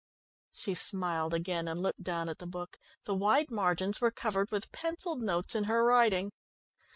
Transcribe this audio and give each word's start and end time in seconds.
She 0.51 0.73
smiled 0.73 1.31
again, 1.31 1.67
and 1.67 1.79
looked 1.83 2.01
down 2.01 2.27
at 2.27 2.39
the 2.39 2.47
book. 2.47 2.79
The 3.05 3.13
wide 3.13 3.51
margins 3.51 4.01
were 4.01 4.09
covered 4.09 4.49
with 4.49 4.71
pencilled 4.71 5.21
notes 5.21 5.53
in 5.53 5.65
her 5.65 5.83
writing. 5.85 6.31